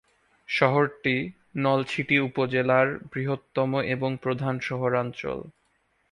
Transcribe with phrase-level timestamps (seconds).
[0.49, 1.15] শহরটি
[1.57, 5.39] নলছিটি উপজেলার বৃহত্তম এবং প্রধান শহরাঞ্চল।